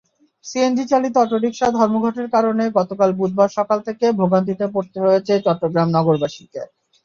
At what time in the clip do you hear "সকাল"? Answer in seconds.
3.57-3.77